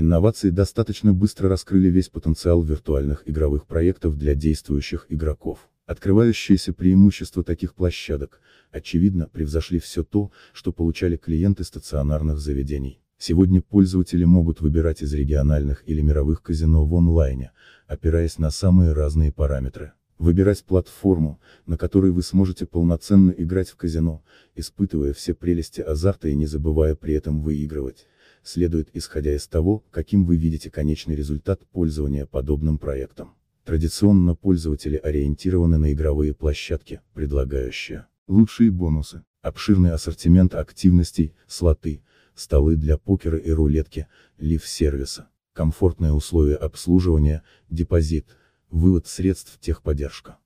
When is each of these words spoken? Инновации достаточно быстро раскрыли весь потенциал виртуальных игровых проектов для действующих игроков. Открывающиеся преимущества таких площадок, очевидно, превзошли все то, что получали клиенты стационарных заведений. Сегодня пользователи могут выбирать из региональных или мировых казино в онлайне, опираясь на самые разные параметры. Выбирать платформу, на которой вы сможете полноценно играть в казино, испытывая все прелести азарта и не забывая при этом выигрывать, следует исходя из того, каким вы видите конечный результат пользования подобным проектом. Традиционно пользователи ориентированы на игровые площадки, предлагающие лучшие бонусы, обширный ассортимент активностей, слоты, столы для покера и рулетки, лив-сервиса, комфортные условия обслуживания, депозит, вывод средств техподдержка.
Инновации 0.00 0.48
достаточно 0.48 1.12
быстро 1.12 1.50
раскрыли 1.50 1.88
весь 1.88 2.08
потенциал 2.08 2.62
виртуальных 2.62 3.28
игровых 3.28 3.66
проектов 3.66 4.16
для 4.16 4.34
действующих 4.34 5.04
игроков. 5.10 5.68
Открывающиеся 5.84 6.72
преимущества 6.72 7.44
таких 7.44 7.74
площадок, 7.74 8.40
очевидно, 8.70 9.28
превзошли 9.30 9.78
все 9.78 10.02
то, 10.02 10.32
что 10.54 10.72
получали 10.72 11.18
клиенты 11.18 11.64
стационарных 11.64 12.38
заведений. 12.38 13.02
Сегодня 13.18 13.60
пользователи 13.60 14.24
могут 14.24 14.62
выбирать 14.62 15.02
из 15.02 15.12
региональных 15.12 15.86
или 15.86 16.00
мировых 16.00 16.40
казино 16.42 16.86
в 16.86 16.94
онлайне, 16.94 17.52
опираясь 17.86 18.38
на 18.38 18.50
самые 18.50 18.94
разные 18.94 19.32
параметры. 19.32 19.92
Выбирать 20.16 20.64
платформу, 20.64 21.42
на 21.66 21.76
которой 21.76 22.10
вы 22.10 22.22
сможете 22.22 22.64
полноценно 22.64 23.32
играть 23.32 23.68
в 23.68 23.76
казино, 23.76 24.24
испытывая 24.54 25.12
все 25.12 25.34
прелести 25.34 25.82
азарта 25.82 26.28
и 26.28 26.34
не 26.34 26.46
забывая 26.46 26.94
при 26.94 27.12
этом 27.12 27.42
выигрывать, 27.42 28.06
следует 28.42 28.88
исходя 28.94 29.34
из 29.34 29.46
того, 29.46 29.84
каким 29.90 30.24
вы 30.24 30.36
видите 30.36 30.70
конечный 30.70 31.14
результат 31.14 31.66
пользования 31.68 32.26
подобным 32.26 32.78
проектом. 32.78 33.34
Традиционно 33.64 34.34
пользователи 34.34 34.96
ориентированы 34.96 35.78
на 35.78 35.92
игровые 35.92 36.34
площадки, 36.34 37.00
предлагающие 37.14 38.06
лучшие 38.26 38.70
бонусы, 38.70 39.22
обширный 39.42 39.92
ассортимент 39.92 40.54
активностей, 40.54 41.34
слоты, 41.46 42.02
столы 42.34 42.76
для 42.76 42.96
покера 42.96 43.38
и 43.38 43.50
рулетки, 43.50 44.06
лив-сервиса, 44.38 45.28
комфортные 45.52 46.12
условия 46.12 46.56
обслуживания, 46.56 47.42
депозит, 47.68 48.26
вывод 48.70 49.06
средств 49.06 49.58
техподдержка. 49.60 50.38